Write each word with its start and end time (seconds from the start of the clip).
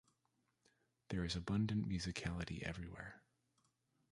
There 1.09 1.23
is 1.23 1.35
abundant 1.35 1.87
musicality 1.87 2.65
elsewhere. 2.67 3.21